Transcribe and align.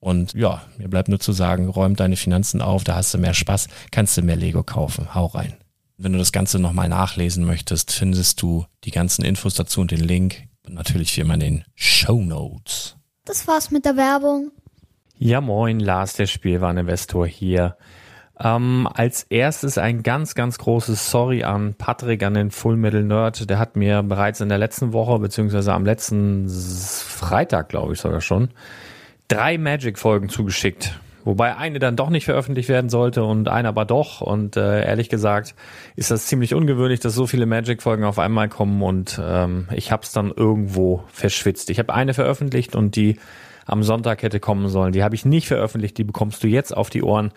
Und 0.00 0.34
ja, 0.34 0.62
mir 0.76 0.88
bleibt 0.88 1.08
nur 1.08 1.18
zu 1.18 1.32
sagen, 1.32 1.68
räum 1.68 1.96
deine 1.96 2.16
Finanzen 2.16 2.62
auf, 2.62 2.84
da 2.84 2.94
hast 2.94 3.12
du 3.14 3.18
mehr 3.18 3.34
Spaß, 3.34 3.68
kannst 3.90 4.16
du 4.16 4.22
mehr 4.22 4.36
Lego 4.36 4.62
kaufen. 4.62 5.14
Hau 5.14 5.26
rein. 5.26 5.56
Wenn 5.96 6.12
du 6.12 6.18
das 6.18 6.30
Ganze 6.30 6.60
nochmal 6.60 6.88
nachlesen 6.88 7.44
möchtest, 7.44 7.90
findest 7.90 8.40
du 8.40 8.66
die 8.84 8.92
ganzen 8.92 9.24
Infos 9.24 9.54
dazu 9.54 9.80
und 9.80 9.90
den 9.90 10.00
Link. 10.00 10.44
Und 10.64 10.74
natürlich 10.74 11.16
wie 11.16 11.22
immer 11.22 11.34
in 11.34 11.40
den 11.40 11.64
Show 11.74 12.20
Notes. 12.20 12.96
Das 13.24 13.48
war's 13.48 13.70
mit 13.70 13.84
der 13.84 13.96
Werbung. 13.96 14.52
Ja, 15.16 15.40
moin, 15.40 15.80
Lars, 15.80 16.12
der 16.12 16.26
Spielwareninvestor 16.26 17.26
hier. 17.26 17.76
Ähm, 18.40 18.88
als 18.94 19.24
erstes 19.24 19.78
ein 19.78 20.04
ganz, 20.04 20.36
ganz 20.36 20.58
großes 20.58 21.10
Sorry 21.10 21.42
an 21.42 21.74
Patrick, 21.74 22.22
an 22.22 22.34
den 22.34 22.52
Full 22.52 22.76
Metal 22.76 23.02
Nerd. 23.02 23.50
Der 23.50 23.58
hat 23.58 23.74
mir 23.74 24.04
bereits 24.04 24.40
in 24.40 24.48
der 24.48 24.58
letzten 24.58 24.92
Woche, 24.92 25.18
beziehungsweise 25.18 25.72
am 25.72 25.84
letzten 25.84 26.48
Freitag, 26.48 27.68
glaube 27.70 27.94
ich 27.94 28.00
sogar 28.00 28.20
schon, 28.20 28.50
drei 29.28 29.58
Magic-Folgen 29.58 30.28
zugeschickt. 30.28 30.98
Wobei 31.24 31.56
eine 31.56 31.78
dann 31.78 31.94
doch 31.94 32.08
nicht 32.08 32.24
veröffentlicht 32.24 32.70
werden 32.70 32.88
sollte 32.88 33.22
und 33.22 33.48
eine 33.48 33.68
aber 33.68 33.84
doch. 33.84 34.22
Und 34.22 34.56
äh, 34.56 34.84
ehrlich 34.84 35.10
gesagt 35.10 35.54
ist 35.94 36.10
das 36.10 36.26
ziemlich 36.26 36.54
ungewöhnlich, 36.54 37.00
dass 37.00 37.14
so 37.14 37.26
viele 37.26 37.44
Magic-Folgen 37.44 38.04
auf 38.04 38.18
einmal 38.18 38.48
kommen 38.48 38.82
und 38.82 39.20
ähm, 39.22 39.68
ich 39.74 39.92
habe 39.92 40.04
es 40.04 40.12
dann 40.12 40.32
irgendwo 40.34 41.04
verschwitzt. 41.12 41.68
Ich 41.68 41.78
habe 41.78 41.92
eine 41.92 42.14
veröffentlicht 42.14 42.74
und 42.74 42.96
die 42.96 43.18
am 43.66 43.82
Sonntag 43.82 44.22
hätte 44.22 44.40
kommen 44.40 44.68
sollen. 44.68 44.92
Die 44.92 45.04
habe 45.04 45.14
ich 45.14 45.26
nicht 45.26 45.48
veröffentlicht, 45.48 45.98
die 45.98 46.04
bekommst 46.04 46.42
du 46.42 46.46
jetzt 46.46 46.74
auf 46.74 46.88
die 46.88 47.02
Ohren. 47.02 47.32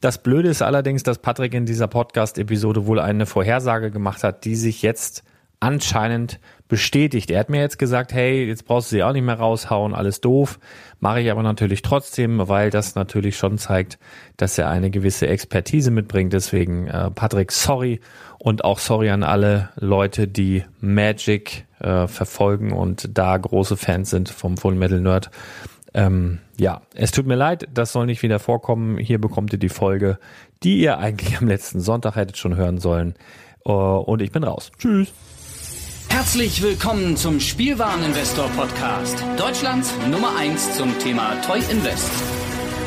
Das 0.00 0.18
Blöde 0.18 0.48
ist 0.48 0.62
allerdings, 0.62 1.04
dass 1.04 1.18
Patrick 1.18 1.54
in 1.54 1.66
dieser 1.66 1.86
Podcast-Episode 1.86 2.86
wohl 2.86 2.98
eine 2.98 3.26
Vorhersage 3.26 3.92
gemacht 3.92 4.24
hat, 4.24 4.44
die 4.44 4.56
sich 4.56 4.82
jetzt 4.82 5.22
anscheinend 5.66 6.38
bestätigt. 6.68 7.30
Er 7.30 7.40
hat 7.40 7.50
mir 7.50 7.60
jetzt 7.60 7.78
gesagt, 7.78 8.12
hey, 8.12 8.44
jetzt 8.44 8.66
brauchst 8.66 8.90
du 8.90 8.96
sie 8.96 9.02
auch 9.02 9.12
nicht 9.12 9.24
mehr 9.24 9.38
raushauen, 9.38 9.94
alles 9.94 10.20
doof. 10.20 10.60
Mache 11.00 11.20
ich 11.20 11.30
aber 11.30 11.42
natürlich 11.42 11.82
trotzdem, 11.82 12.48
weil 12.48 12.70
das 12.70 12.94
natürlich 12.94 13.36
schon 13.36 13.58
zeigt, 13.58 13.98
dass 14.36 14.58
er 14.58 14.68
eine 14.68 14.90
gewisse 14.90 15.26
Expertise 15.26 15.90
mitbringt. 15.90 16.32
Deswegen, 16.32 16.86
äh, 16.86 17.10
Patrick, 17.10 17.50
sorry 17.50 18.00
und 18.38 18.64
auch 18.64 18.78
sorry 18.78 19.10
an 19.10 19.24
alle 19.24 19.70
Leute, 19.74 20.28
die 20.28 20.62
Magic 20.80 21.66
äh, 21.80 22.06
verfolgen 22.06 22.72
und 22.72 23.18
da 23.18 23.36
große 23.36 23.76
Fans 23.76 24.10
sind 24.10 24.28
vom 24.28 24.56
Full 24.56 24.76
Metal 24.76 25.00
Nerd. 25.00 25.30
Ähm, 25.94 26.38
ja, 26.58 26.82
es 26.94 27.10
tut 27.10 27.26
mir 27.26 27.34
leid, 27.34 27.66
das 27.74 27.92
soll 27.92 28.06
nicht 28.06 28.22
wieder 28.22 28.38
vorkommen. 28.38 28.98
Hier 28.98 29.20
bekommt 29.20 29.52
ihr 29.52 29.58
die 29.58 29.68
Folge, 29.68 30.18
die 30.62 30.78
ihr 30.78 30.98
eigentlich 30.98 31.38
am 31.38 31.48
letzten 31.48 31.80
Sonntag 31.80 32.14
hättet 32.14 32.36
schon 32.36 32.54
hören 32.54 32.78
sollen. 32.78 33.14
Uh, 33.66 33.98
und 33.98 34.22
ich 34.22 34.30
bin 34.30 34.44
raus. 34.44 34.70
Tschüss. 34.78 35.12
Herzlich 36.16 36.62
willkommen 36.62 37.14
zum 37.14 37.40
Spielwareninvestor 37.40 38.48
Podcast. 38.56 39.22
Deutschlands 39.36 39.92
Nummer 40.10 40.34
1 40.34 40.74
zum 40.74 40.98
Thema 40.98 41.38
Toy 41.42 41.58
Invest. 41.70 42.10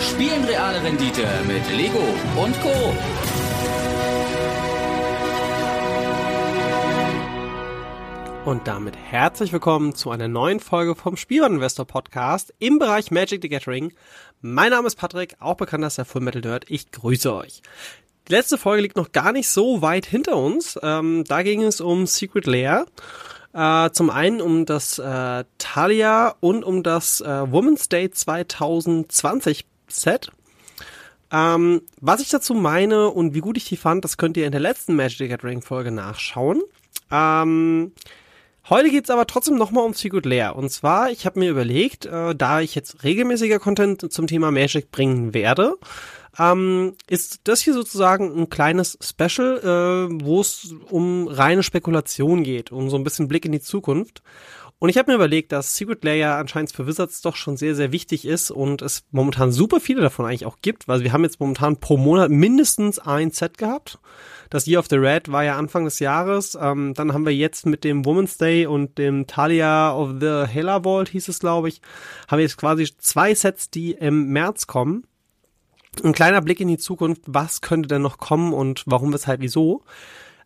Spielen 0.02 0.44
reale 0.46 0.84
Rendite 0.84 1.28
mit 1.48 1.62
Lego 1.78 2.00
und 2.44 2.60
Co. 2.60 2.74
Und 8.50 8.68
damit 8.68 8.98
herzlich 8.98 9.54
willkommen 9.54 9.94
zu 9.94 10.10
einer 10.10 10.28
neuen 10.28 10.60
Folge 10.60 10.96
vom 10.96 11.16
Spielwareninvestor 11.16 11.86
Podcast 11.86 12.52
im 12.58 12.80
Bereich 12.80 13.12
Magic 13.12 13.44
the 13.44 13.50
Gathering. 13.50 13.94
Mein 14.42 14.72
Name 14.72 14.88
ist 14.88 14.96
Patrick, 14.96 15.36
auch 15.40 15.56
bekannt 15.56 15.84
als 15.84 15.98
der 15.98 16.06
Full 16.06 16.22
Metal 16.22 16.42
Dirt. 16.42 16.66
Ich 16.68 16.90
grüße 16.90 17.32
euch. 17.32 17.62
Die 18.30 18.36
letzte 18.36 18.60
Folge 18.60 18.84
liegt 18.84 18.96
noch 18.96 19.12
gar 19.12 19.32
nicht 19.32 19.50
so 19.50 19.82
weit 19.82 20.06
hinter 20.06 20.38
uns. 20.38 20.78
Ähm, 20.84 21.24
da 21.28 21.42
ging 21.42 21.64
es 21.64 21.82
um 21.82 22.06
Secret 22.06 22.46
Lair. 22.46 22.86
Äh, 23.54 23.90
zum 23.90 24.12
einen 24.12 24.40
um 24.40 24.66
das 24.68 25.00
äh, 25.00 25.46
Talia 25.58 26.36
und 26.40 26.64
um 26.64 26.84
das 26.84 27.22
äh, 27.22 27.52
Women's 27.52 27.90
Day 27.90 28.12
2020 28.12 29.66
Set. 29.88 30.30
Ähm, 31.32 31.82
was 32.02 32.22
ich 32.22 32.30
dazu 32.30 32.54
meine 32.54 33.10
und 33.10 33.34
wie 33.34 33.40
gut 33.40 33.58
ich 33.58 33.66
die 33.66 33.78
fand, 33.78 34.04
das 34.04 34.18
könnt 34.18 34.38
ihr 34.38 34.46
in 34.46 34.52
der 34.52 34.62
letzten 34.62 34.96
Magic 34.96 35.18
the 35.18 35.28
Gathering 35.28 35.64
Folge 35.64 35.90
nachschauen. 35.90 36.62
Ähm, 37.12 37.94
heute 38.70 38.92
geht's 38.92 39.10
aber 39.10 39.26
trotzdem 39.26 39.56
nochmal 39.56 39.86
um 39.86 39.96
Secret 39.96 40.28
Lair. 40.28 40.56
Und 40.56 40.70
zwar, 40.70 41.10
ich 41.10 41.26
habe 41.26 41.40
mir 41.40 41.50
überlegt, 41.50 42.06
äh, 42.06 42.36
da 42.36 42.62
ich 42.62 42.76
jetzt 42.76 43.04
regelmäßiger 43.04 43.58
Content 43.58 44.12
zum 44.14 44.28
Thema 44.28 44.52
Magic 44.52 44.92
bringen 44.92 45.34
werde, 45.34 45.78
ähm, 46.40 46.96
ist 47.08 47.42
das 47.44 47.62
hier 47.62 47.74
sozusagen 47.74 48.40
ein 48.40 48.50
kleines 48.50 48.98
Special, 49.02 49.60
äh, 49.60 50.24
wo 50.24 50.42
es 50.42 50.74
um 50.90 51.28
reine 51.28 51.64
Spekulation 51.64 52.44
geht, 52.44 52.72
um 52.72 52.90
so 52.90 52.98
ein 52.98 53.04
bisschen 53.04 53.28
Blick 53.28 53.46
in 53.46 53.52
die 53.52 53.60
Zukunft. 53.60 54.24
Und 54.82 54.88
ich 54.88 54.98
habe 54.98 55.12
mir 55.12 55.16
überlegt, 55.16 55.52
dass 55.52 55.76
Secret 55.76 56.06
Layer 56.06 56.38
anscheinend 56.38 56.72
für 56.72 56.88
Wizards 56.88 57.22
doch 57.22 57.36
schon 57.36 57.58
sehr, 57.58 57.76
sehr 57.76 57.92
wichtig 57.92 58.26
ist 58.26 58.50
und 58.50 58.82
es 58.82 59.04
momentan 59.12 59.52
super 59.52 59.82
viele 59.82 60.02
davon 60.02 60.26
eigentlich 60.26 60.46
auch 60.46 60.60
gibt, 60.62 60.88
weil 60.88 61.04
wir 61.04 61.12
haben 61.12 61.26
jetzt 61.26 61.42
momentan 61.42 61.82
pro 61.82 61.98
Monat 61.98 62.32
mindestens 62.32 62.98
ein 62.98 63.32
Set 63.32 63.58
gehabt. 63.58 64.00
Das 64.50 64.68
Year 64.68 64.80
of 64.80 64.88
the 64.90 64.96
Red 64.96 65.30
war 65.34 65.44
ja 65.44 65.58
Anfang 65.58 65.84
des 65.84 66.00
Jahres. 66.00 66.58
Ähm, 66.60 66.94
dann 66.94 67.14
haben 67.14 67.26
wir 67.26 67.36
jetzt 67.36 67.66
mit 67.66 67.84
dem 67.84 68.06
Women's 68.06 68.38
Day 68.38 68.68
und 68.68 68.98
dem 68.98 69.28
Talia 69.28 69.94
of 69.94 70.12
the 70.22 70.46
Hela 70.48 70.84
Vault, 70.84 71.10
hieß 71.10 71.28
es, 71.28 71.40
glaube 71.40 71.68
ich, 71.68 71.82
haben 72.30 72.38
wir 72.38 72.46
jetzt 72.46 72.58
quasi 72.58 72.88
zwei 73.00 73.36
Sets, 73.36 73.70
die 73.70 73.92
im 73.92 74.30
März 74.30 74.66
kommen. 74.66 75.04
Ein 76.04 76.14
kleiner 76.14 76.42
Blick 76.42 76.60
in 76.60 76.68
die 76.68 76.78
Zukunft, 76.78 77.24
was 77.26 77.62
könnte 77.62 77.88
denn 77.88 78.02
noch 78.02 78.18
kommen 78.18 78.54
und 78.54 78.84
warum, 78.86 79.14
weshalb, 79.14 79.42
wieso. 79.42 79.84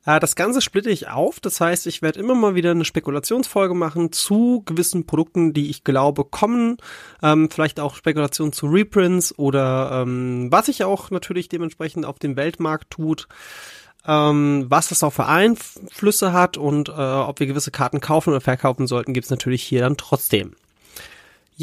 Äh, 0.06 0.20
das 0.20 0.36
Ganze 0.36 0.62
splitte 0.62 0.90
ich 0.90 1.08
auf. 1.10 1.40
Das 1.40 1.60
heißt, 1.62 1.88
ich 1.88 2.02
werde 2.02 2.20
immer 2.20 2.36
mal 2.36 2.56
wieder 2.56 2.72
eine 2.72 2.86
Spekulationsfolge 2.86 3.74
machen 3.74 4.12
zu 4.12 4.64
gewissen 4.66 5.06
Produkten, 5.06 5.54
die 5.54 5.70
ich 5.70 5.84
glaube 5.84 6.26
kommen. 6.26 6.78
Ähm, 7.22 7.50
vielleicht 7.50 7.80
auch 7.80 7.96
Spekulationen 7.96 8.54
zu 8.54 8.68
Reprints 8.68 9.38
oder 9.38 10.04
ähm, 10.04 10.52
was 10.52 10.68
sich 10.68 10.84
auch 10.84 11.12
natürlich 11.12 11.50
dementsprechend 11.50 12.06
auf 12.06 12.20
dem 12.20 12.36
Weltmarkt 12.36 12.92
tut. 12.92 13.28
Ähm, 14.06 14.66
was 14.68 14.90
das 14.90 15.04
auch 15.04 15.14
für 15.14 15.28
Einflüsse 15.28 16.34
hat 16.34 16.58
und 16.58 16.90
äh, 16.90 16.92
ob 16.92 17.40
wir 17.40 17.48
gewisse 17.48 17.72
Karten 17.72 18.02
kaufen 18.02 18.32
oder 18.32 18.42
verkaufen 18.42 18.86
sollten, 18.86 19.14
gibt's 19.14 19.30
natürlich 19.30 19.64
hier 19.64 19.82
dann 19.82 19.96
trotzdem. 19.96 20.56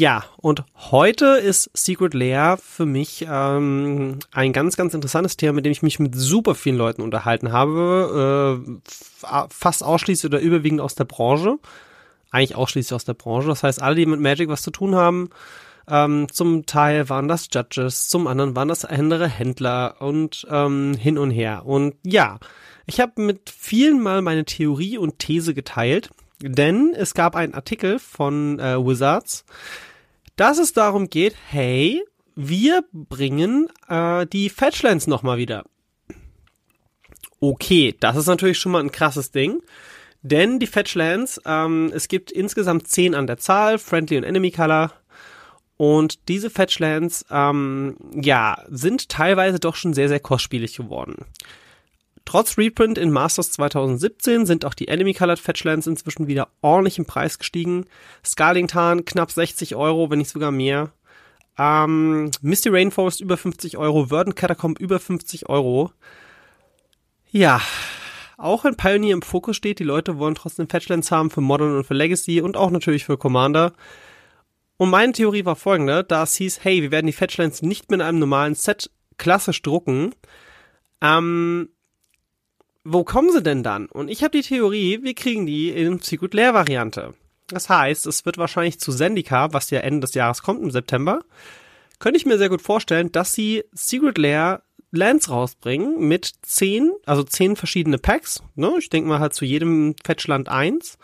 Ja, 0.01 0.25
und 0.37 0.63
heute 0.89 1.27
ist 1.27 1.69
Secret 1.75 2.15
Lair 2.15 2.57
für 2.57 2.87
mich 2.87 3.27
ähm, 3.29 4.17
ein 4.31 4.51
ganz, 4.51 4.75
ganz 4.75 4.95
interessantes 4.95 5.37
Thema, 5.37 5.53
mit 5.53 5.65
dem 5.65 5.71
ich 5.71 5.83
mich 5.83 5.99
mit 5.99 6.15
super 6.15 6.55
vielen 6.55 6.75
Leuten 6.75 7.03
unterhalten 7.03 7.51
habe, 7.51 8.65
äh, 8.65 9.45
fast 9.51 9.83
ausschließlich 9.83 10.27
oder 10.27 10.41
überwiegend 10.41 10.81
aus 10.81 10.95
der 10.95 11.03
Branche. 11.03 11.59
Eigentlich 12.31 12.55
ausschließlich 12.55 12.95
aus 12.95 13.05
der 13.05 13.13
Branche. 13.13 13.49
Das 13.49 13.61
heißt, 13.61 13.79
alle, 13.79 13.93
die 13.93 14.07
mit 14.07 14.19
Magic 14.19 14.49
was 14.49 14.63
zu 14.63 14.71
tun 14.71 14.95
haben, 14.95 15.29
ähm, 15.87 16.25
zum 16.31 16.65
Teil 16.65 17.07
waren 17.09 17.27
das 17.27 17.49
Judges, 17.53 18.09
zum 18.09 18.25
anderen 18.25 18.55
waren 18.55 18.69
das 18.69 18.85
andere 18.85 19.27
Händler 19.27 19.97
und 19.99 20.47
ähm, 20.49 20.95
hin 20.95 21.19
und 21.19 21.29
her. 21.29 21.61
Und 21.67 21.93
ja, 22.01 22.39
ich 22.87 22.99
habe 22.99 23.21
mit 23.21 23.51
vielen 23.51 24.01
mal 24.01 24.23
meine 24.23 24.45
Theorie 24.45 24.97
und 24.97 25.19
These 25.19 25.53
geteilt 25.53 26.09
denn 26.43 26.93
es 26.95 27.13
gab 27.13 27.35
einen 27.35 27.53
Artikel 27.53 27.99
von 27.99 28.59
äh, 28.59 28.83
Wizards, 28.83 29.45
dass 30.41 30.57
es 30.57 30.73
darum 30.73 31.07
geht, 31.07 31.35
hey, 31.51 32.03
wir 32.35 32.83
bringen 32.91 33.67
äh, 33.87 34.25
die 34.25 34.49
Fetchlands 34.49 35.05
nochmal 35.05 35.37
wieder. 35.37 35.65
Okay, 37.39 37.95
das 37.99 38.15
ist 38.15 38.25
natürlich 38.25 38.57
schon 38.57 38.71
mal 38.71 38.81
ein 38.81 38.91
krasses 38.91 39.29
Ding. 39.29 39.61
Denn 40.23 40.57
die 40.57 40.65
Fetchlands, 40.65 41.39
ähm, 41.45 41.91
es 41.93 42.07
gibt 42.07 42.31
insgesamt 42.31 42.87
zehn 42.87 43.13
an 43.13 43.27
der 43.27 43.37
Zahl, 43.37 43.77
Friendly 43.77 44.17
und 44.17 44.23
Enemy 44.23 44.49
Color. 44.49 44.91
Und 45.77 46.27
diese 46.27 46.49
Fetchlands, 46.49 47.23
ähm, 47.29 47.97
ja, 48.15 48.65
sind 48.67 49.09
teilweise 49.09 49.59
doch 49.59 49.75
schon 49.75 49.93
sehr, 49.93 50.09
sehr 50.09 50.19
kostspielig 50.19 50.75
geworden. 50.75 51.27
Trotz 52.25 52.57
Reprint 52.57 52.97
in 52.97 53.11
Masters 53.11 53.51
2017 53.51 54.45
sind 54.45 54.65
auch 54.65 54.73
die 54.73 54.87
Enemy 54.87 55.13
Colored 55.13 55.39
Fetchlands 55.39 55.87
inzwischen 55.87 56.27
wieder 56.27 56.49
ordentlich 56.61 56.97
im 56.97 57.05
Preis 57.05 57.39
gestiegen. 57.39 57.85
Scarlingtan 58.23 59.05
knapp 59.05 59.31
60 59.31 59.75
Euro, 59.75 60.09
wenn 60.09 60.19
nicht 60.19 60.29
sogar 60.29 60.51
mehr. 60.51 60.91
Ähm, 61.57 62.31
Misty 62.41 62.69
Rainforest 62.69 63.21
über 63.21 63.37
50 63.37 63.77
Euro, 63.77 64.07
Verdant 64.07 64.35
Catacomb 64.35 64.79
über 64.79 64.99
50 64.99 65.49
Euro. 65.49 65.91
Ja, 67.31 67.61
auch 68.37 68.63
wenn 68.63 68.75
Pioneer 68.75 69.13
im 69.13 69.21
Fokus 69.21 69.55
steht, 69.55 69.79
die 69.79 69.83
Leute 69.83 70.17
wollen 70.17 70.35
trotzdem 70.35 70.67
Fetchlands 70.67 71.11
haben 71.11 71.29
für 71.29 71.41
Modern 71.41 71.75
und 71.77 71.83
für 71.85 71.93
Legacy 71.93 72.41
und 72.41 72.57
auch 72.57 72.71
natürlich 72.71 73.05
für 73.05 73.17
Commander. 73.17 73.73
Und 74.77 74.89
meine 74.89 75.13
Theorie 75.13 75.45
war 75.45 75.55
folgende, 75.55 76.03
da 76.03 76.23
es 76.23 76.33
hieß, 76.35 76.63
hey, 76.63 76.81
wir 76.81 76.89
werden 76.91 77.05
die 77.05 77.13
Fetchlands 77.13 77.61
nicht 77.61 77.91
mit 77.91 78.01
einem 78.01 78.17
normalen 78.17 78.55
Set 78.55 78.89
klassisch 79.17 79.61
drucken, 79.61 80.15
ähm, 81.01 81.69
wo 82.83 83.03
kommen 83.03 83.31
sie 83.31 83.43
denn 83.43 83.63
dann? 83.63 83.87
Und 83.87 84.09
ich 84.09 84.23
habe 84.23 84.31
die 84.31 84.47
Theorie, 84.47 85.03
wir 85.03 85.13
kriegen 85.13 85.45
die 85.45 85.69
in 85.69 85.99
Secret 85.99 86.33
Lair 86.33 86.53
Variante. 86.53 87.13
Das 87.47 87.69
heißt, 87.69 88.07
es 88.07 88.25
wird 88.25 88.37
wahrscheinlich 88.37 88.79
zu 88.79 88.91
Zendika, 88.91 89.53
was 89.53 89.69
ja 89.69 89.79
Ende 89.79 90.01
des 90.01 90.13
Jahres 90.13 90.41
kommt 90.41 90.61
im 90.61 90.71
September, 90.71 91.21
könnte 91.99 92.17
ich 92.17 92.25
mir 92.25 92.37
sehr 92.37 92.49
gut 92.49 92.61
vorstellen, 92.61 93.11
dass 93.11 93.33
sie 93.33 93.63
Secret 93.73 94.17
Lair 94.17 94.63
Lands 94.91 95.29
rausbringen 95.29 96.07
mit 96.07 96.31
zehn, 96.41 96.91
also 97.05 97.23
zehn 97.23 97.55
verschiedene 97.55 97.97
Packs. 97.97 98.43
Ne? 98.55 98.73
Ich 98.79 98.89
denke 98.89 99.07
mal 99.07 99.19
halt 99.19 99.33
zu 99.33 99.45
jedem 99.45 99.95
Fetchland 100.03 100.49
eins. 100.49 100.97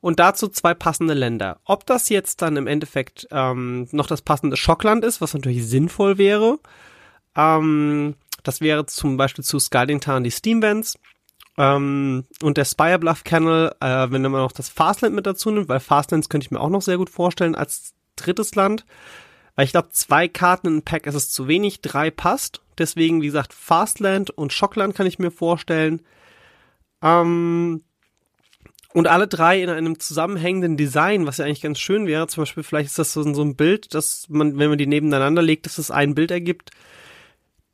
Und 0.00 0.20
dazu 0.20 0.48
zwei 0.48 0.74
passende 0.74 1.14
Länder. 1.14 1.60
Ob 1.64 1.86
das 1.86 2.10
jetzt 2.10 2.42
dann 2.42 2.58
im 2.58 2.66
Endeffekt 2.66 3.26
ähm, 3.30 3.88
noch 3.90 4.06
das 4.06 4.20
passende 4.20 4.58
Schockland 4.58 5.02
ist, 5.02 5.22
was 5.22 5.32
natürlich 5.32 5.66
sinnvoll 5.66 6.18
wäre. 6.18 6.58
Ähm, 7.34 8.14
das 8.44 8.60
wäre 8.60 8.86
zum 8.86 9.16
Beispiel 9.16 9.44
zu 9.44 9.58
Skydingtown 9.58 10.22
die 10.22 10.30
Steam-Vents. 10.30 10.98
Ähm, 11.56 12.24
und 12.42 12.56
der 12.56 12.64
Spire 12.64 12.98
Bluff 12.98 13.24
Kennel, 13.24 13.74
äh, 13.80 14.06
wenn 14.10 14.22
man 14.22 14.32
noch 14.32 14.52
das 14.52 14.68
Fastland 14.68 15.14
mit 15.14 15.26
dazu 15.26 15.50
nimmt, 15.50 15.68
weil 15.68 15.80
Fastlands 15.80 16.28
könnte 16.28 16.46
ich 16.46 16.50
mir 16.50 16.60
auch 16.60 16.70
noch 16.70 16.82
sehr 16.82 16.98
gut 16.98 17.10
vorstellen 17.10 17.54
als 17.54 17.94
drittes 18.16 18.54
Land. 18.54 18.84
Weil 19.56 19.64
ich 19.64 19.72
glaube, 19.72 19.90
zwei 19.90 20.28
Karten 20.28 20.66
in 20.66 20.82
Pack 20.82 21.06
ist 21.06 21.14
es 21.14 21.30
zu 21.30 21.48
wenig, 21.48 21.80
drei 21.80 22.10
passt. 22.10 22.60
Deswegen, 22.78 23.22
wie 23.22 23.26
gesagt, 23.26 23.52
Fastland 23.52 24.30
und 24.30 24.52
Schockland 24.52 24.94
kann 24.94 25.06
ich 25.06 25.18
mir 25.18 25.30
vorstellen. 25.30 26.02
Ähm, 27.02 27.84
und 28.92 29.08
alle 29.08 29.26
drei 29.28 29.62
in 29.62 29.70
einem 29.70 29.98
zusammenhängenden 29.98 30.76
Design, 30.76 31.26
was 31.26 31.38
ja 31.38 31.44
eigentlich 31.44 31.60
ganz 31.60 31.78
schön 31.78 32.06
wäre. 32.06 32.26
Zum 32.26 32.42
Beispiel, 32.42 32.62
vielleicht 32.62 32.90
ist 32.90 32.98
das 32.98 33.12
so, 33.12 33.22
so 33.34 33.42
ein 33.42 33.56
Bild, 33.56 33.94
dass 33.94 34.26
man, 34.28 34.58
wenn 34.58 34.70
man 34.70 34.78
die 34.78 34.86
nebeneinander 34.86 35.42
legt, 35.42 35.66
dass 35.66 35.78
es 35.78 35.90
ein 35.90 36.14
Bild 36.14 36.30
ergibt. 36.30 36.70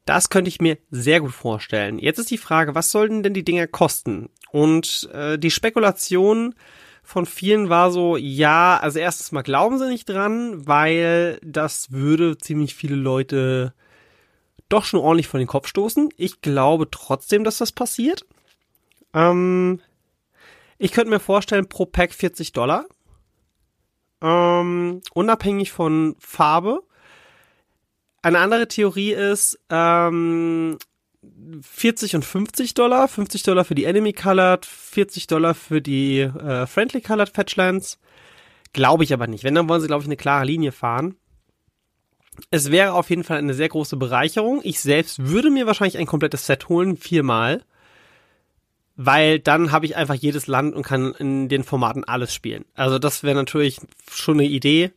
Das 0.05 0.31
könnte 0.31 0.49
ich 0.49 0.61
mir 0.61 0.79
sehr 0.91 1.21
gut 1.21 1.33
vorstellen. 1.33 1.99
Jetzt 1.99 2.19
ist 2.19 2.31
die 2.31 2.39
Frage, 2.39 2.75
was 2.75 2.91
sollten 2.91 3.23
denn 3.23 3.35
die 3.35 3.45
Dinger 3.45 3.67
kosten? 3.67 4.31
Und 4.51 5.09
äh, 5.13 5.39
die 5.39 5.51
Spekulation 5.51 6.55
von 7.03 7.27
vielen 7.27 7.69
war 7.69 7.91
so, 7.91 8.17
ja, 8.17 8.79
also 8.79 8.99
erstes 8.99 9.33
mal 9.33 9.43
glauben 9.43 9.79
sie 9.79 9.89
nicht 9.89 10.09
dran, 10.09 10.67
weil 10.67 11.39
das 11.43 11.91
würde 11.93 12.39
ziemlich 12.39 12.75
viele 12.75 12.97
Leute 12.97 13.75
doch 14.69 14.85
schon 14.85 15.01
ordentlich 15.01 15.29
von 15.29 15.39
den 15.39 15.49
Kopf 15.49 15.67
stoßen. 15.67 16.11
Ich 16.17 16.41
glaube 16.41 16.89
trotzdem, 16.91 17.45
dass 17.45 17.59
das 17.59 17.73
passiert. 17.73 18.25
Ähm, 19.13 19.81
ich 20.79 20.93
könnte 20.93 21.11
mir 21.11 21.21
vorstellen, 21.21 21.69
pro 21.69 21.85
Pack 21.85 22.15
40 22.15 22.53
Dollar. 22.53 22.87
Ähm, 24.23 25.03
unabhängig 25.13 25.73
von 25.73 26.17
Farbe. 26.19 26.83
Eine 28.23 28.39
andere 28.39 28.69
Theorie 28.69 29.13
ist 29.13 29.59
ähm, 29.71 30.79
40 31.63 32.17
und 32.17 32.25
50 32.25 32.75
Dollar. 32.75 33.09
50 33.09 33.43
Dollar 33.43 33.65
für 33.65 33.75
die 33.75 33.85
Enemy 33.85 34.13
Colored, 34.13 34.67
40 34.67 35.27
Dollar 35.27 35.55
für 35.55 35.81
die 35.81 36.21
äh, 36.21 36.67
Friendly 36.67 37.01
Colored 37.01 37.31
Fetchlands. 37.31 37.99
Glaube 38.73 39.05
ich 39.05 39.13
aber 39.13 39.27
nicht. 39.27 39.45
Wenn, 39.45 39.55
dann 39.55 39.69
wollen 39.69 39.81
sie, 39.81 39.87
glaube 39.87 40.03
ich, 40.03 40.09
eine 40.09 40.17
klare 40.17 40.45
Linie 40.45 40.73
fahren. 40.73 41.17
Es 42.51 42.71
wäre 42.71 42.93
auf 42.93 43.11
jeden 43.11 43.25
Fall 43.25 43.39
eine 43.39 43.55
sehr 43.55 43.69
große 43.69 43.97
Bereicherung. 43.97 44.61
Ich 44.63 44.81
selbst 44.81 45.27
würde 45.29 45.51
mir 45.51 45.67
wahrscheinlich 45.67 45.99
ein 45.99 46.07
komplettes 46.07 46.47
Set 46.47 46.69
holen, 46.69 46.97
viermal. 46.97 47.65
Weil 48.97 49.39
dann 49.39 49.73
habe 49.73 49.87
ich 49.87 49.97
einfach 49.97 50.15
jedes 50.15 50.47
Land 50.47 50.75
und 50.75 50.83
kann 50.83 51.15
in 51.15 51.49
den 51.49 51.65
Formaten 51.65 52.05
alles 52.05 52.35
spielen. 52.35 52.65
Also 52.75 52.99
das 52.99 53.23
wäre 53.23 53.35
natürlich 53.35 53.81
schon 54.11 54.35
eine 54.35 54.49
Idee. 54.49 54.93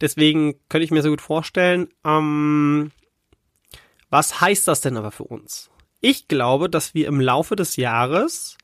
Deswegen 0.00 0.54
könnte 0.68 0.84
ich 0.84 0.90
mir 0.90 1.02
so 1.02 1.10
gut 1.10 1.20
vorstellen. 1.20 1.88
Ähm, 2.04 2.92
was 4.10 4.40
heißt 4.40 4.68
das 4.68 4.80
denn 4.80 4.96
aber 4.96 5.10
für 5.10 5.24
uns? 5.24 5.70
Ich 6.00 6.28
glaube, 6.28 6.70
dass 6.70 6.94
wir 6.94 7.08
im 7.08 7.20
Laufe 7.20 7.56
des 7.56 7.76
Jahres 7.76 8.56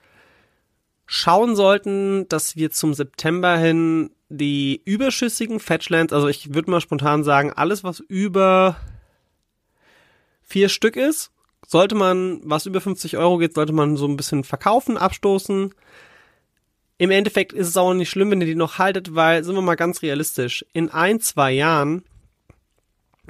schauen 1.07 1.57
sollten, 1.57 2.29
dass 2.29 2.57
wir 2.57 2.71
zum 2.71 2.95
September 2.95 3.57
hin 3.57 4.11
die 4.29 4.81
überschüssigen 4.85 5.61
Fetchlands, 5.61 6.13
also 6.13 6.29
ich 6.29 6.55
würde 6.55 6.71
mal 6.71 6.81
spontan 6.81 7.25
sagen, 7.25 7.53
alles 7.53 7.85
was 7.85 8.01
über 8.01 8.77
vier 10.43 10.69
Stück 10.69 10.97
ist, 10.97 11.31
sollte 11.67 11.95
man, 11.95 12.41
was 12.45 12.67
über 12.67 12.81
50 12.81 13.17
Euro 13.17 13.39
geht, 13.39 13.55
sollte 13.55 13.73
man 13.73 13.97
so 13.97 14.07
ein 14.07 14.17
bisschen 14.17 14.45
verkaufen, 14.45 14.97
abstoßen 14.97 15.75
im 16.99 17.11
Endeffekt 17.11 17.53
ist 17.53 17.69
es 17.69 17.77
auch 17.77 17.93
nicht 17.95 18.11
schlimm, 18.11 18.31
wenn 18.31 18.41
ihr 18.41 18.47
die 18.47 18.55
noch 18.55 18.79
haltet, 18.79 19.15
weil, 19.15 19.43
sind 19.45 19.55
wir 19.55 19.63
mal 19.63 19.75
ganz 19.75 20.03
realistisch, 20.03 20.65
in 20.73 20.91
ein, 20.91 21.21
zwei 21.21 21.53
Jahren 21.53 22.05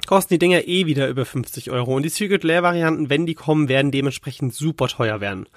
kosten 0.05 0.35
die 0.35 0.39
Dinger 0.39 0.67
eh 0.67 0.85
wieder 0.85 1.07
über 1.07 1.25
50 1.25 1.71
Euro. 1.71 1.95
Und 1.95 2.03
die 2.03 2.09
Secret 2.09 2.43
Lair 2.43 2.63
Varianten, 2.63 3.09
wenn 3.09 3.25
die 3.25 3.33
kommen, 3.33 3.69
werden 3.69 3.91
dementsprechend 3.91 4.53
super 4.53 4.87
teuer 4.87 5.19
werden. 5.19 5.47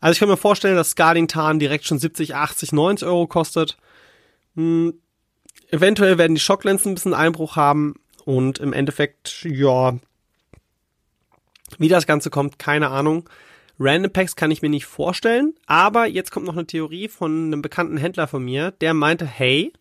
Also 0.00 0.12
ich 0.12 0.18
kann 0.18 0.28
mir 0.28 0.36
vorstellen, 0.36 0.76
dass 0.76 0.90
Scarling 0.90 1.28
Tarn 1.28 1.58
direkt 1.58 1.84
schon 1.84 1.98
70, 1.98 2.34
80, 2.34 2.72
90 2.72 3.06
Euro 3.06 3.26
kostet. 3.26 3.76
Hm, 4.54 4.94
eventuell 5.70 6.18
werden 6.18 6.34
die 6.34 6.40
Shocklenzen 6.40 6.92
ein 6.92 6.94
bisschen 6.94 7.14
Einbruch 7.14 7.56
haben. 7.56 7.94
Und 8.24 8.58
im 8.58 8.72
Endeffekt, 8.72 9.44
ja, 9.44 9.96
wie 11.78 11.88
das 11.88 12.06
Ganze 12.06 12.30
kommt, 12.30 12.58
keine 12.58 12.88
Ahnung. 12.88 13.28
Random 13.78 14.12
Packs 14.12 14.36
kann 14.36 14.50
ich 14.50 14.62
mir 14.62 14.70
nicht 14.70 14.86
vorstellen, 14.86 15.54
aber 15.66 16.06
jetzt 16.06 16.30
kommt 16.30 16.46
noch 16.46 16.56
eine 16.56 16.66
Theorie 16.66 17.08
von 17.08 17.46
einem 17.46 17.62
bekannten 17.62 17.98
Händler 17.98 18.26
von 18.26 18.44
mir, 18.44 18.70
der 18.70 18.94
meinte, 18.94 19.26
hey, 19.26 19.72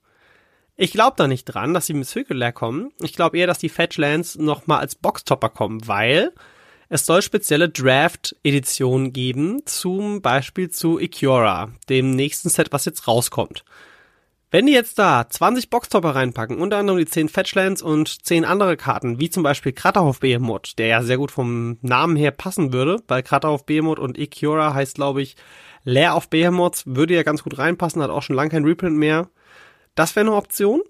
ich 0.75 0.91
glaube 0.91 1.15
da 1.17 1.27
nicht 1.27 1.45
dran, 1.45 1.73
dass 1.73 1.85
sie 1.85 1.93
mit 1.93 2.07
Circular 2.07 2.51
kommen. 2.51 2.91
Ich 3.01 3.13
glaube 3.13 3.37
eher, 3.37 3.47
dass 3.47 3.59
die 3.59 3.69
Fetchlands 3.69 4.37
nochmal 4.37 4.81
als 4.81 4.95
Boxtopper 4.95 5.49
kommen, 5.49 5.87
weil 5.87 6.33
es 6.89 7.05
soll 7.05 7.21
spezielle 7.21 7.69
Draft-Editionen 7.69 9.13
geben, 9.13 9.61
zum 9.65 10.21
Beispiel 10.21 10.69
zu 10.69 10.99
Ikora, 10.99 11.71
dem 11.89 12.11
nächsten 12.11 12.49
Set, 12.49 12.71
was 12.71 12.85
jetzt 12.85 13.07
rauskommt. 13.07 13.63
Wenn 14.51 14.67
die 14.67 14.73
jetzt 14.73 14.99
da 14.99 15.27
20 15.27 15.69
Boxtopper 15.69 16.15
reinpacken, 16.15 16.59
unter 16.59 16.77
anderem 16.77 16.99
die 16.99 17.05
10 17.05 17.29
Fetchlands 17.29 17.81
und 17.81 18.25
10 18.25 18.45
andere 18.45 18.77
Karten, 18.77 19.19
wie 19.19 19.29
zum 19.29 19.43
Beispiel 19.43 19.73
Kratterhof 19.73 20.19
Behemoth, 20.19 20.77
der 20.77 20.87
ja 20.87 21.03
sehr 21.03 21.17
gut 21.17 21.31
vom 21.31 21.77
Namen 21.81 22.15
her 22.15 22.31
passen 22.31 22.71
würde, 22.71 23.01
weil 23.07 23.23
Kratterhof 23.23 23.65
Behemoth 23.65 23.99
und 23.99 24.17
Ikora 24.17 24.73
heißt, 24.73 24.95
glaube 24.95 25.21
ich, 25.21 25.35
Lair 25.83 26.15
of 26.15 26.29
Behemoths, 26.29 26.83
würde 26.85 27.15
ja 27.15 27.23
ganz 27.23 27.43
gut 27.43 27.57
reinpassen, 27.57 28.01
hat 28.01 28.09
auch 28.09 28.23
schon 28.23 28.35
lange 28.35 28.49
kein 28.49 28.65
Reprint 28.65 28.97
mehr. 28.97 29.29
Das 29.95 30.15
wäre 30.15 30.25
eine 30.25 30.35
Option. 30.35 30.81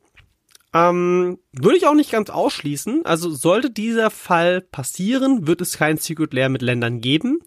Ähm, 0.73 1.39
würde 1.53 1.77
ich 1.77 1.87
auch 1.87 1.93
nicht 1.93 2.11
ganz 2.11 2.29
ausschließen. 2.29 3.05
Also 3.05 3.29
sollte 3.29 3.71
dieser 3.71 4.09
Fall 4.09 4.61
passieren, 4.61 5.47
wird 5.47 5.61
es 5.61 5.77
kein 5.77 5.97
Secret 5.97 6.33
Lair 6.33 6.49
mit 6.49 6.61
Ländern 6.61 6.99
geben. 6.99 7.39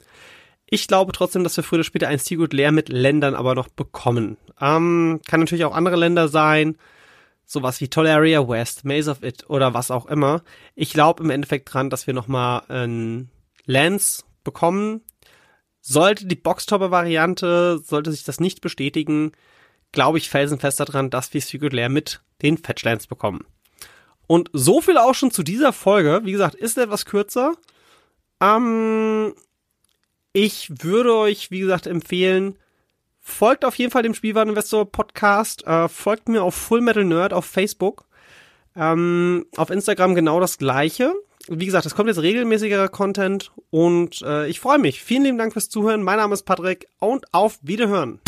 Ich 0.71 0.87
glaube 0.87 1.13
trotzdem, 1.13 1.45
dass 1.45 1.57
wir 1.57 1.65
früher 1.65 1.79
oder 1.79 1.85
später 1.85 2.09
ein 2.09 2.19
Secret 2.19 2.53
Lair 2.53 2.73
mit 2.73 2.91
Ländern 2.91 3.35
aber 3.35 3.55
noch 3.55 3.69
bekommen. 3.69 4.37
Ähm, 4.61 5.21
kann 5.27 5.41
natürlich 5.41 5.65
auch 5.65 5.75
andere 5.75 5.97
Länder 5.97 6.29
sein. 6.29 6.77
Sowas 7.47 7.81
wie 7.81 7.89
Tolaria 7.89 8.47
West, 8.47 8.85
Maze 8.85 9.11
of 9.11 9.23
It 9.23 9.49
oder 9.49 9.73
was 9.73 9.91
auch 9.91 10.05
immer. 10.07 10.43
Ich 10.75 10.93
glaube 10.93 11.25
im 11.25 11.31
Endeffekt 11.31 11.73
dran, 11.73 11.89
dass 11.89 12.07
wir 12.07 12.13
nochmal 12.13 12.63
ein 12.69 13.31
Lance 13.65 14.25
bekommen. 14.45 15.01
Sollte 15.81 16.27
die 16.27 16.37
Boxtopper-Variante, 16.37 17.81
sollte 17.83 18.13
sich 18.13 18.25
das 18.25 18.39
nicht 18.39 18.61
bestätigen, 18.61 19.33
glaube 19.93 20.19
ich 20.19 20.29
felsenfest 20.29 20.81
daran, 20.81 21.09
dass 21.09 21.33
wir 21.33 21.41
Secret 21.41 21.73
Lair 21.73 21.89
mit 21.89 22.21
den 22.43 22.59
Fetchlands 22.59 23.07
bekommen. 23.07 23.47
Und 24.27 24.51
so 24.53 24.83
viel 24.83 24.99
auch 24.99 25.15
schon 25.15 25.31
zu 25.31 25.43
dieser 25.43 25.73
Folge. 25.73 26.21
Wie 26.25 26.33
gesagt, 26.33 26.55
ist 26.55 26.77
etwas 26.77 27.07
kürzer. 27.07 27.55
Ähm, 28.43 29.33
ich 30.39 30.71
würde 30.85 31.17
euch, 31.17 31.51
wie 31.51 31.59
gesagt, 31.59 31.89
empfehlen, 31.89 32.55
folgt 33.21 33.65
auf 33.65 33.75
jeden 33.75 33.91
Fall 33.91 34.05
dem 34.05 34.15
Spielwareninvestor 34.15 34.91
Podcast, 34.91 35.67
äh, 35.67 35.89
folgt 35.89 36.29
mir 36.29 36.45
auf 36.45 36.55
Full 36.55 36.81
Metal 36.81 37.05
Nerd 37.05 37.33
auf 37.33 37.45
Facebook, 37.45 38.05
ähm, 38.77 39.47
auf 39.57 39.71
Instagram 39.71 40.15
genau 40.15 40.39
das 40.39 40.59
gleiche. 40.59 41.13
Wie 41.49 41.67
gesagt, 41.67 41.87
es 41.87 41.97
kommt 41.97 42.09
jetzt 42.09 42.23
regelmäßigerer 42.23 42.89
Content 42.89 43.51
und 43.71 44.23
äh, 44.23 44.47
ich 44.47 44.61
freue 44.61 44.79
mich. 44.79 45.03
Vielen 45.03 45.25
lieben 45.25 45.39
Dank 45.39 45.55
fürs 45.55 45.71
Zuhören. 45.71 46.05
Mein 46.05 46.19
Name 46.19 46.35
ist 46.35 46.45
Patrick 46.45 46.87
und 47.01 47.27
auf 47.35 47.59
Wiederhören. 47.63 48.21